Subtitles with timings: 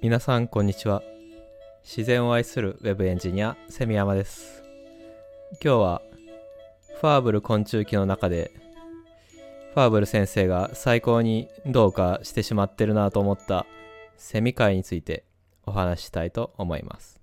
[0.00, 1.02] 皆さんこんにちは。
[1.82, 4.62] 自然を愛するウェブエンジニアセミヤマです。
[5.54, 6.02] 今日は
[7.00, 8.52] ファーブル昆虫記の中で
[9.74, 13.66] ファーブル先生が最高にどうかしてしまってるなと思った
[14.16, 15.24] セミ界について
[15.66, 17.20] お話ししたいと思います。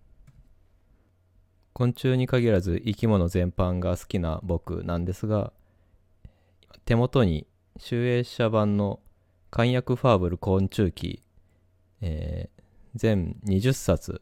[1.71, 5.53] 昆虫に限らず生き物全般が好きな僕なんですが
[6.83, 7.47] 手元に
[7.77, 8.99] 集英社版の
[9.49, 11.23] 簡約ファーブル昆虫記、
[12.01, 12.54] えー
[12.95, 14.21] 全20冊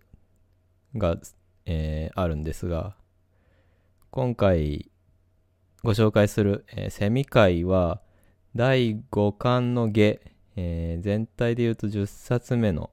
[0.95, 1.18] が、
[1.66, 2.96] えーあるんですが
[4.12, 4.91] 今回
[5.84, 8.02] ご紹介する、えーセミ界は
[8.55, 10.20] 第5巻の下、
[10.55, 12.90] えー全体で言うと10冊目の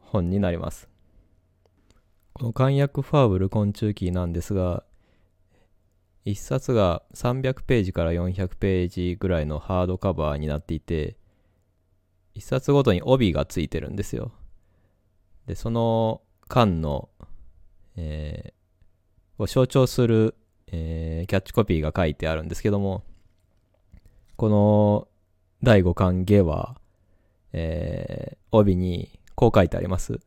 [0.00, 0.88] 本になります。
[2.32, 4.84] この簡約ファーブル昆虫記なんですが
[6.24, 11.16] 1冊が300ページから400ページぐらいのハードカバーになっていて
[12.36, 14.30] 1冊ごとに帯がついてるんですよ。
[15.48, 17.08] で、その間の、
[17.96, 18.58] えー
[19.42, 20.34] を象徴する、
[20.66, 23.02] えーキャッチコピーが書いてあるんですけども、
[24.36, 25.08] この
[25.62, 26.76] 第5巻下は、
[27.52, 30.20] えー帯にこう書いてあります。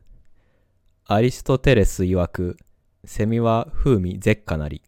[1.06, 2.56] アリストテレス曰く、
[3.04, 4.82] セミは風味絶果なり。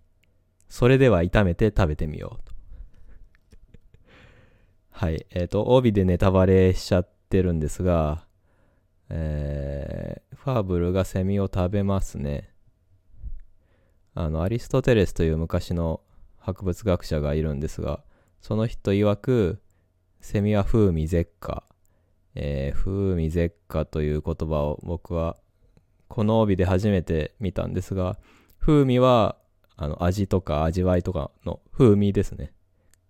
[0.69, 2.51] それでは炒めて食べてみよう。
[4.91, 5.27] はい。
[5.31, 8.25] えっ、と、帯でネタバレしちゃってるんですが、
[9.11, 12.51] えーファーブルがセミを食べますね。
[14.15, 16.03] あの、アリストテレスという昔の
[16.37, 18.05] 博物学者がいるんですが、
[18.43, 19.63] その人曰く、
[20.21, 21.65] セミは風味絶果。
[22.35, 25.37] えー風味絶果という言葉を僕は
[26.09, 28.19] この帯で初めて見たんですが、
[28.61, 29.37] 風味は
[29.77, 32.53] あの味とか味わいとかの風味ですね。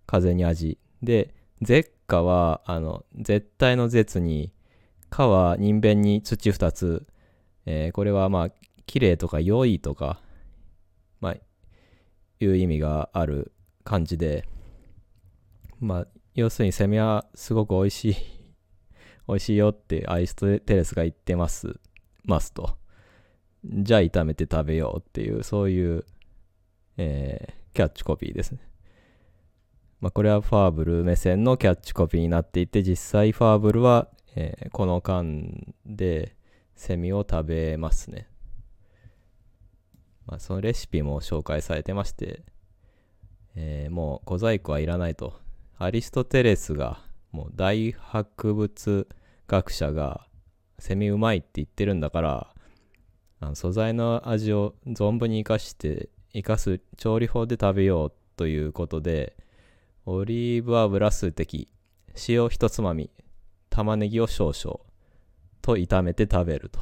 [0.06, 0.78] 風に味。
[1.02, 4.52] で、絶果は、あの、絶対の絶に、
[5.14, 7.06] かは人弁に土二つ、
[7.66, 8.50] えーこれはまあ、
[8.84, 10.20] 綺麗とか良いとか、
[11.20, 11.34] まあ、
[12.40, 13.52] いう意味がある
[13.84, 14.48] 感じで、
[15.78, 18.16] まあ、要するにセミはすごく美味しい、
[19.28, 21.78] 美味しいよってアイストテレスが言ってます、
[22.24, 22.76] ますと。
[23.64, 26.04] じゃあ炒めて食べようっていう、そういう、
[26.96, 28.60] えーキャッチコピーですね。
[30.00, 35.24] まあ、これはファーブル目線のキャッチコピーになっていて、実際ファーブルは、えーこの間
[35.86, 36.36] で
[36.74, 38.28] セミを食べますね。
[40.26, 42.42] まあ、そのレシピも紹介されてまして、
[43.54, 45.38] えーもう小細工はいらないと。
[45.76, 47.00] アリストテレスが、
[47.32, 49.08] もう大博物
[49.48, 50.26] 学者が
[50.78, 52.54] セミうまいって言ってるんだから、
[53.40, 59.36] あの素材の味を存分に生かして、生かす調理法で食べようということで、
[60.06, 61.68] オリーブ油数滴、
[62.28, 63.10] 塩一つまみ、
[63.74, 64.78] 玉ねぎを少々
[65.60, 66.78] と炒めて食べると。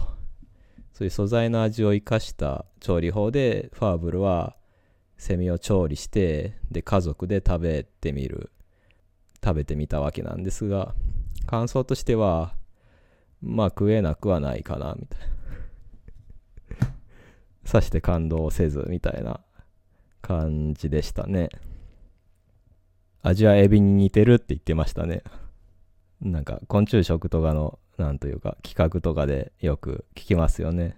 [0.93, 4.57] そういう素材の味を生かした調理法で、ファーブルは
[5.17, 8.53] セミを調理して、で、家族で食べてみる、
[9.43, 10.95] 食べてみたわけなんですが、
[11.47, 12.57] 感想としては、
[13.41, 15.21] まあ食えなくはないかな、みたい
[16.79, 16.93] な。
[17.65, 19.41] さして感動せず、みたいな
[20.21, 21.49] 感じでしたね。
[23.23, 25.23] 味はエビに似てるって言ってましたね。
[26.23, 30.97] なんか昆虫食とかのなんというか企画とかでよく聞きますよね。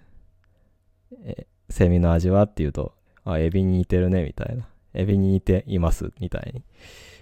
[1.25, 4.69] えセミの味はっていうと、あ、エビに似てるねみたいな。
[4.93, 6.63] エビに似ていますみたいに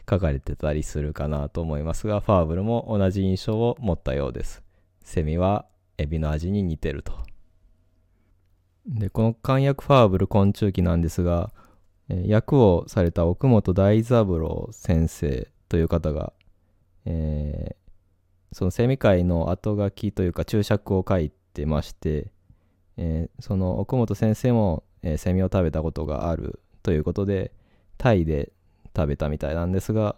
[0.08, 4.62] 書かれてたりするかなと思いますが、ファーブルも同じ印象を持ったようです。
[5.04, 7.12] セミはエビの味に似てると。
[8.86, 11.52] で、この漢訳ファーブル昆虫記なんですが、
[12.08, 16.32] えー訳をされた奥本大三郎先生という方が、
[17.06, 17.81] えー
[18.52, 22.30] そのセミ界の後書きというか注釈を書いてまして、
[22.96, 27.52] えーその奥本先生も、えーセミを食べたことがあるということで
[27.98, 28.52] タイで
[28.94, 30.16] 食べたみたいなんですが、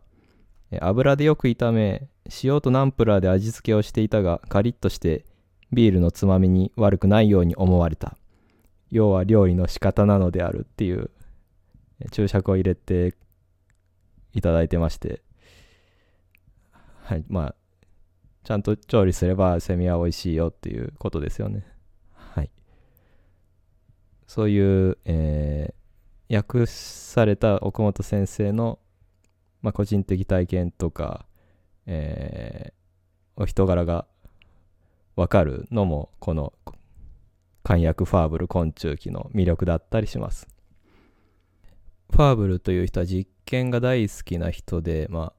[0.70, 2.08] えー油でよく炒め
[2.42, 5.24] 塩とナンプラーで味付けをしていたがカリッとして
[5.72, 8.16] ビールのつまみに悪くないように思われた。
[8.90, 11.10] 要は料理の仕方なのであるっていう
[12.12, 13.14] 注釈を入れて
[14.32, 15.22] いただいてまして。
[17.02, 17.54] はいまあ
[18.44, 21.66] ちゃんと調理すればセミは美味しいよっていうことですよね。
[22.12, 22.50] はい。
[24.26, 25.84] そういう、えー
[26.34, 28.78] 訳された奥本先生の、
[29.60, 31.26] まあ、個人的体験とか、
[31.86, 32.84] えー
[33.36, 34.06] お人柄が
[35.16, 36.52] わかるのも、この
[37.64, 40.46] 漢訳ファーブル昆虫記の魅力だったりします。
[42.10, 45.32] ファーブルという人は実験が大好きな人で、まあ、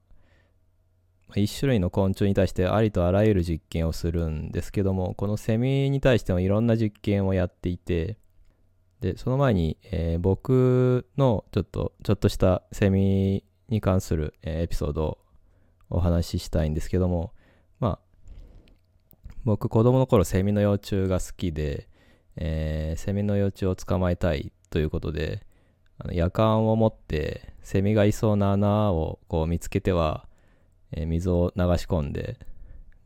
[1.33, 8.17] 1種類の昆虫に対してありとあらゆる実験をするんですけどもこのセミに対してもいろんな実験をやっていて
[9.01, 15.17] でその前に、えー、僕のちょっとちょっとしたセミに関する、えー、エピソードを
[15.89, 17.33] お話ししたいんですけども
[17.79, 17.99] まあ
[19.43, 21.87] 僕子供の頃セミの幼虫が好きで、
[22.37, 25.45] えー、セミの幼虫を捕まえたいということで
[25.97, 30.27] あの夜間を持ってセミがいそうな穴をこう見つけては、
[30.95, 32.39] え、水を流し込んで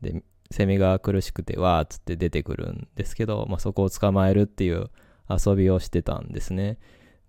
[0.00, 4.90] でセミが苦しくてわーっつって出てくるんですけど、まあ、そこを捕まえるっていう
[5.28, 6.78] 遊びをしてたんですね。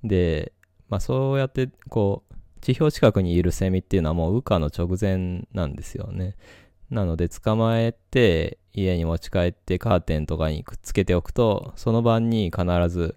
[0.04, 0.54] で、
[0.90, 6.36] まあ、そうやってこう地表近くにいるセミっていうのはもう羽化の直前なんですよね。
[6.90, 13.16] なので捕まえて家に持ち帰ってカーテンとかにくっつけておくとその晩に必ず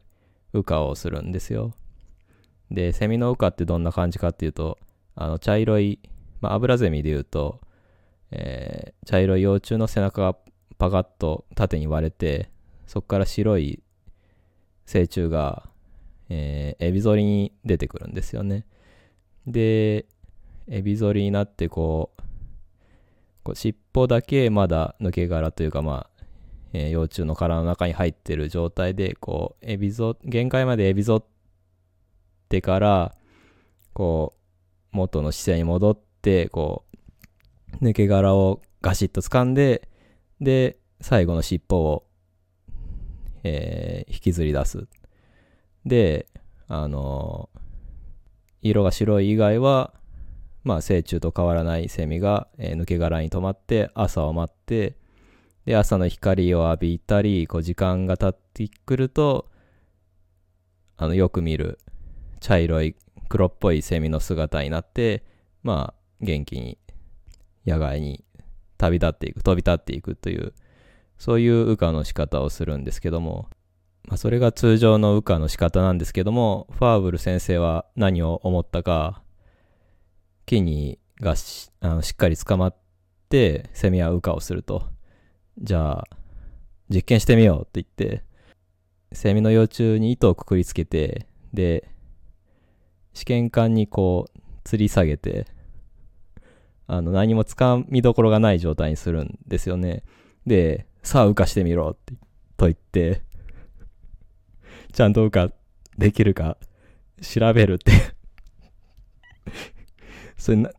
[0.52, 1.73] 羽化をするんですよ。
[2.70, 4.79] で、セミの羽化ってどんな感じかっていうと、
[5.14, 5.99] あの、茶色い、
[6.44, 7.58] まあ、油ゼミで言うと、
[8.31, 10.37] えー、茶色い幼虫の背中が
[10.76, 12.50] パカッと縦に割れて、
[12.87, 13.82] そこから白い
[14.85, 15.70] 成虫が、
[16.29, 18.67] えー、エビ反りに出てくるんですよね。
[19.46, 20.05] で、
[20.69, 22.23] エビ反りになってこう、
[23.43, 26.25] こう尻尾だけまだ抜け殻というかまあ、
[26.75, 31.25] えー、幼虫の殻の中に入ってる状態で、こう、エビゾ、限界までエビゾっ
[32.50, 33.14] てから、
[33.94, 34.44] こう、
[34.94, 36.85] 元の姿勢に戻って、こ
[37.81, 39.88] う、抜け殻をガシッと掴んで、
[40.41, 42.06] で、最後の尻尾を、
[43.43, 44.88] えー、引きずり出す。
[45.85, 46.26] で、
[46.67, 47.61] あのー、
[48.62, 49.93] 色が白い以外は、
[50.62, 54.97] まあ、成虫と変わらないセミが、えー、抜け殻に止まって、朝を待って、
[55.67, 59.50] で、朝の光を浴びたり、こう、時間が経ってくると、
[60.97, 61.79] あの、よく見る、
[62.41, 62.97] 茶色い
[63.29, 65.23] 黒っぽいセミの姿になって、
[65.62, 66.79] まあ、元気に
[67.67, 68.25] 野外に
[68.79, 70.53] 旅立っていく、飛び立っていくという、
[71.19, 73.49] そういう羽化の仕方をするんですけども、
[74.06, 79.23] まあ、それが通常の羽化の仕方なんですけども、ファーブル先生は何を思ったか、
[80.47, 82.77] 木にがしあのしっかり捕まっ
[83.31, 84.85] て、セミは羽化をすると。
[85.59, 86.05] じゃあ、
[86.91, 88.25] 実験してみようって言って、
[89.12, 91.88] セミの幼虫に糸をくくりつけて、で、
[93.15, 94.38] 試験管にこう、
[94.69, 95.47] 吊り下げて、
[96.87, 100.03] あの、何もつかみどころがない状態にするんですよね。
[100.47, 102.15] で、さあ、浮かしてみろって、
[102.57, 103.23] と言って、
[104.93, 105.51] ちゃんと浮か
[105.99, 106.57] できるか
[107.21, 107.93] 調べるって
[110.37, 110.71] それな、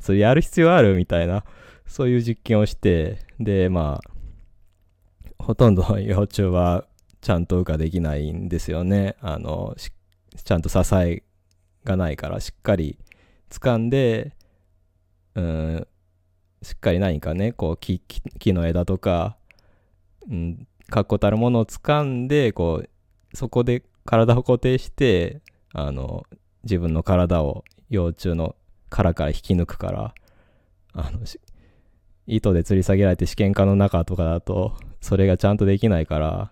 [0.00, 1.44] それやる必要あるみたいな、
[1.86, 6.86] そういう実験をして、で、まあ、ほとんど幼虫は
[7.20, 9.16] ちゃんと浮かできないんですよね。
[9.20, 9.74] あの、
[10.44, 11.22] ちゃんと支え
[11.84, 12.98] がないからしっかり
[13.50, 14.36] 掴んで
[15.38, 15.86] うん
[16.62, 18.00] しっかり何かねこう木
[18.38, 19.36] 木の枝とか
[20.28, 25.40] うん確固たるものを掴んでこうそこで体を固定して
[25.72, 26.24] あの
[26.64, 28.56] 自分の体を幼虫の
[28.90, 30.14] 殻から引き抜くから
[30.94, 31.20] あの
[32.26, 36.50] 糸で吊り下げられて試験管の中とかだとそれがちゃんとできないから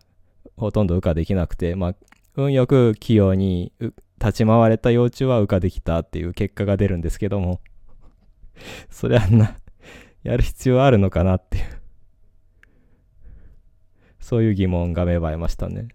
[0.57, 1.95] ほとんど羽化できなくてまあ
[2.37, 3.73] 運よく器用に
[4.19, 7.61] 立ち回れた幼虫は羽化できたっていう結果が出るんですけども、
[8.91, 9.57] それあんな、
[10.23, 11.65] やる必要あるのかなっていう、
[14.21, 15.89] そういう疑問が芽生えましたね。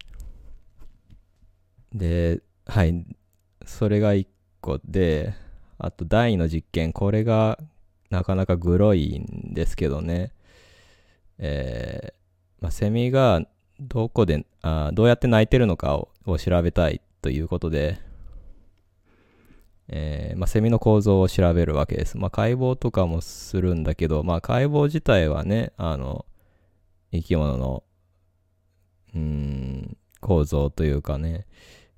[1.93, 3.05] で、はい、
[3.65, 4.27] それが1
[4.61, 5.33] 個で、
[5.77, 7.59] あと第2の実験、これが
[8.09, 10.31] なかなかグロいんですけどね、
[11.37, 12.13] えー、
[12.61, 13.41] まあ、セミが
[13.79, 17.99] どこであ、どうやって鳴いてるのかを調べたいということで、
[19.93, 22.17] えー、まあ、セミの構造を調べるわけです。
[22.17, 26.25] まあ、解剖とかもするんだけど、まあ、解剖自体はね、あの、
[27.11, 27.83] 生き物の、
[29.13, 31.45] うん、構造というかね、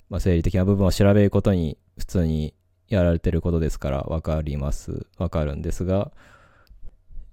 [0.10, 2.56] まあ、生理的な部分を調べることに普通に
[2.88, 5.06] やられてることですからわかります。
[5.18, 6.12] わかるんですが、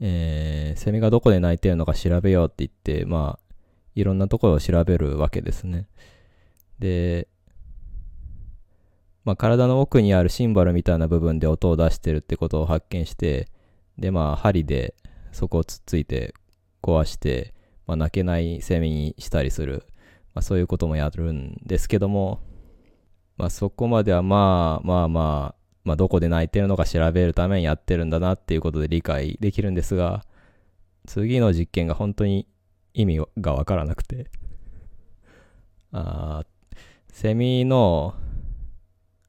[0.01, 3.55] えー、セミがどこで鳴いてるのか調べようって言って、まあ、
[3.95, 5.87] いろんなところを調べるわけですね。
[6.79, 7.29] で、
[9.25, 13.49] まあ、体の奥にあるシンバルみたいな部分で音を出してるってことを発見して、
[13.99, 14.95] で、まあ、針で
[15.33, 16.35] そこをつっついて
[16.83, 17.55] 壊して、
[17.87, 19.85] まあ、泣けないセミにしたりする、
[20.35, 22.41] まあ、そういうこともやるんですけども、
[23.37, 30.25] まあ、そこまではまあまあまあ、まあ、どこで泣いてるのか調べるためにやってるんだなっていうことで理解できるんですが、
[31.07, 32.47] 次の実験が本当に
[32.95, 34.31] 意味がわからなくて、
[35.93, 36.45] あ
[37.13, 38.15] セミの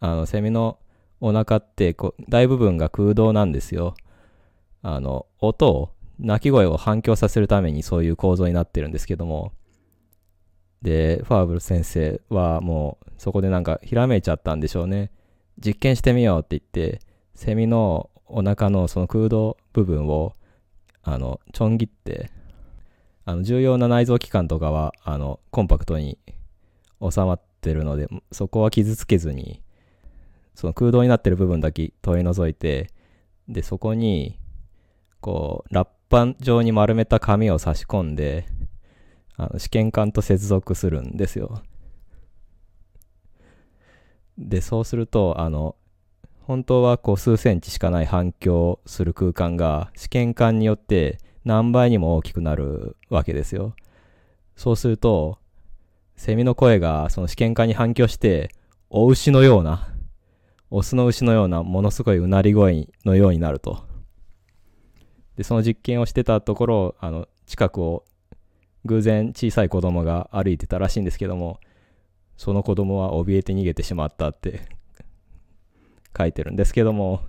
[0.02, 0.78] あの、セミの
[1.22, 3.96] お腹ってこう大部分が空洞なんですよ。
[4.82, 9.54] あの、音を、鳴き声を反響させるためにそういう構造になってるんですけども、
[10.82, 15.12] で、ファーブル先生はもうそこでなんかひらめいちゃったんでしょうね。
[15.64, 17.00] 実験してみようって言って、
[17.36, 20.34] セミのお腹のその空洞部分を、
[21.04, 22.32] あの、ちょん切って、
[23.26, 26.18] あの、重要な内臓器官とかは、あの、コンパクトに
[27.00, 29.62] 収まってるので、そこは傷つけずに、
[30.56, 32.90] その空洞になってる部分だけ取り除いて、
[33.48, 34.40] で、そこに、
[35.20, 38.46] こう、ラッパ状に丸めた紙を差し込んで、
[39.38, 41.64] あの試験管と接続するんですよ。
[44.38, 45.76] で、そうすると、あの、
[46.42, 53.76] 本当はこう数センチしかない反響する空間が試験管によって何倍にも大きくなるわけですよ。
[54.56, 55.40] そうすると、
[56.16, 58.50] セミの声がその試験管に反響して、
[58.90, 59.91] お牛のような、
[60.72, 63.84] オスの牛のようなものすごいうなり声のようになると。
[65.36, 68.06] で、その実験をしてたところ、あの、近くを
[68.86, 71.60] 偶然小さい子供が歩いてたらしいんですけども、
[72.38, 74.62] その子供は怯えて逃げてしまったって
[76.18, 77.22] 書いてるんですけども、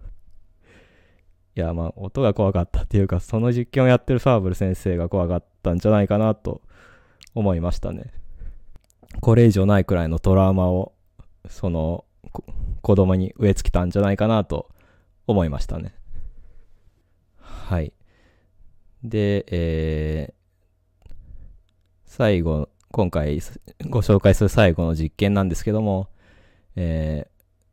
[1.57, 6.63] いや、まあ、音が怖かったっていうか、その実験をやってるファーブル先生が怖かったんじゃないかなと
[7.35, 8.13] 思いましたね。
[9.21, 10.93] これ以上ないくらいのトラウマを、
[11.49, 12.05] その、
[12.83, 14.69] 子供に植え付けたんじゃないかなと
[15.27, 15.95] 思いましたね。
[17.39, 17.93] はい。
[19.03, 21.13] で、えー、
[22.05, 23.41] 最後、今回
[23.89, 26.09] ご紹介する最後の実験なんですけども、
[26.77, 27.27] え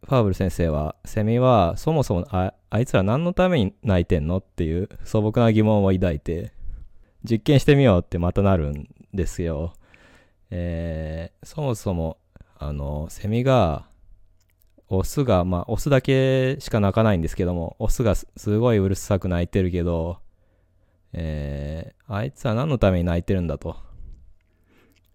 [0.04, 6.54] ー、ファーブル先生は、セミはそもそもああいつら何のために泣いてんのっていう素朴な疑問を抱いて、
[7.30, 9.74] 実験してみようってまたなるんですよ。
[10.52, 12.18] えー、そもそも、
[12.58, 13.89] あの、セミが、
[14.90, 18.28] オスが、まあ、オスだけしか鳴かないんですけども、オスがす
[18.58, 20.18] ごいうるさく鳴いてるけど、
[21.14, 23.78] えー、あいつは何のために鳴いてるんだと。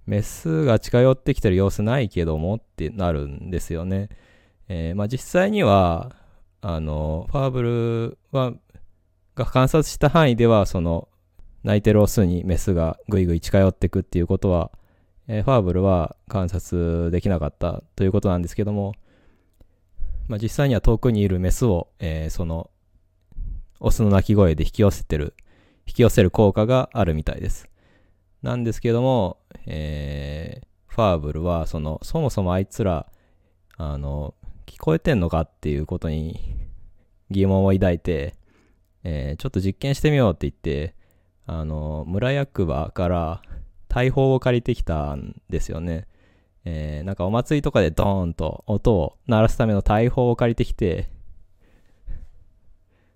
[0.07, 4.11] メスが近寄ってきてる様子ないけどもってなるんですよね。
[4.69, 6.14] えー、まあ、実際には、
[6.61, 8.52] あの、ファーブルは、
[9.35, 11.09] が観察した範囲では、その、
[11.64, 14.71] 鳴いてるオスにメスがぐいぐい近寄ってくっていうことは、
[15.26, 18.95] えー、ファーブルは観察できなかったということなんですけども、
[20.28, 22.71] まあ、実際には遠くにいるメスを、えー、その、
[23.81, 25.35] オスの鳴き声で引き寄せてる、
[25.87, 27.69] 引き寄せる効果があるみたいです。
[28.43, 33.07] なんですけども、えー、ファーブルは、その、そもそもあいつら、
[33.76, 34.35] あの、
[34.66, 36.40] 聞こえてんのかっていうことに
[37.31, 38.35] 疑問を抱いて、
[39.02, 40.95] えー、ちょっと実験してみようって言って、
[41.47, 43.43] あの、村役場から
[43.88, 46.07] 大砲を借りてきたんですよね。
[46.64, 51.09] えー、なんかお祭りとかでドーンと音を鳴らすための大砲を借りてきて、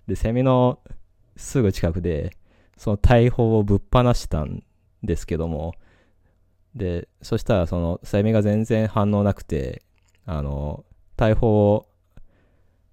[0.07, 0.81] で、セミの
[1.37, 2.37] すぐ近くで、
[2.77, 4.63] その大砲をぶっ放したん
[5.03, 5.75] ですけども、
[6.75, 9.83] で、そしたらそのセミが全然反応なくて、
[10.27, 10.85] あの、
[11.17, 11.89] 大砲を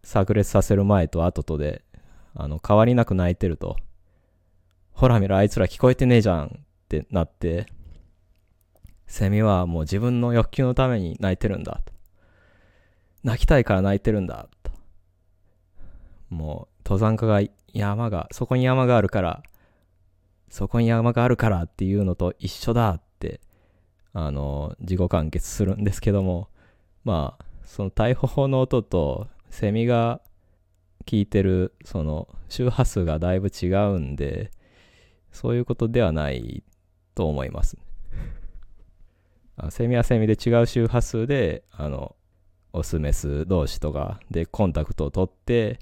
[0.03, 1.83] 炸裂させる前と後とで、
[2.33, 3.77] あの、変わりなく泣いてると、
[4.93, 6.49] ほら見ろ、あいつら聞こえてねえじゃんっ
[6.87, 7.65] てなって、
[9.15, 11.93] セミはもう自分の欲求のために泣いてるんだと。
[13.23, 14.71] 泣きたいから泣いてるんだと。
[16.29, 17.39] もう登山家が
[17.73, 19.41] 山が、そこに山があるから、
[20.49, 23.39] そこに山があるからっていうのと一緒だって、
[24.11, 26.49] あの、自己完結するんですけども、
[27.05, 30.19] まあ、その逮捕法の音とセミが
[31.05, 34.51] 聞いてる、その周波数がだいぶ違うんで、
[35.31, 36.65] そういうことではない
[37.15, 37.77] と思います。
[39.69, 42.15] セミはセミで違う周波数で、あの、
[42.73, 45.79] オスメス同士とかでコンタクトを取って、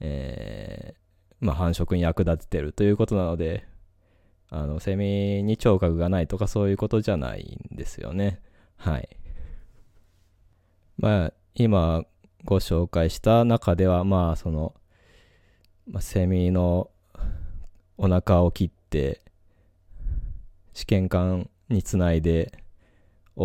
[0.00, 3.66] えー、まあ、繁殖に役立ててるということなので、
[4.50, 8.40] あの、セミに聴覚がないとかそういうことじゃないんですよね。
[8.76, 9.08] はい。
[10.98, 12.04] まあ、今
[12.44, 14.74] ご紹介した中では、まあ、その、
[15.86, 16.90] まあ、セミの
[17.96, 19.22] お腹を切って、
[20.74, 22.52] 試験管につないで、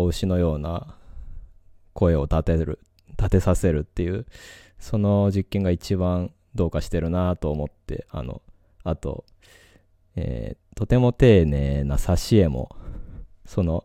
[0.04, 0.96] 牛のような
[1.92, 2.80] 声を立てる、
[3.18, 4.26] 立てさせるっていう、
[4.78, 8.42] その実験が一番どうかしてるなと思って、あの、
[8.84, 9.24] あと、
[10.16, 12.74] えー、とても丁寧な挿絵も、
[13.44, 13.84] その、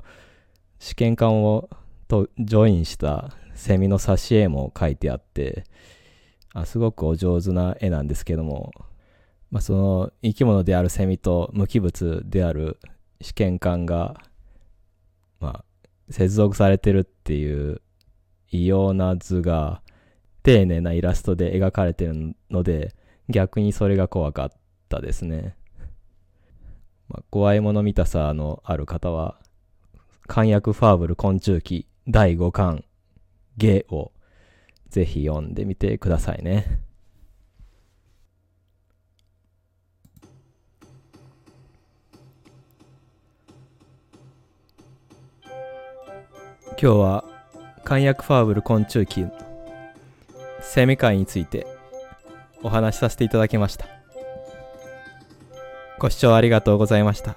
[0.79, 1.69] 試験管を
[2.07, 5.63] とジョインしたセミの挿絵も書いてあって、
[6.53, 8.71] あすごくお上手な絵なんですけども、
[9.49, 12.79] まあ、その生き物であるセミと無機物である
[13.21, 14.21] 試験管が、
[16.11, 17.81] 接続されてるっていう
[18.49, 19.81] 異様な図が
[20.43, 22.95] 丁寧なイラストで描かれてるので
[23.29, 24.51] 逆にそれが怖かっ
[24.89, 25.55] たですね。
[27.07, 29.37] まあ、怖いもの見たさのある方は、
[30.27, 32.85] 漢訳ファーブル昆虫記第5巻
[33.57, 34.13] ゲを
[34.89, 36.79] ぜひ読んでみてくださいね。
[46.81, 47.23] 今日は
[47.83, 49.27] 漢訳ファーブル昆虫記
[50.61, 51.67] セミ界について
[52.63, 53.85] お話しさせていただきました。
[55.99, 57.35] ご視聴ありがとうございました。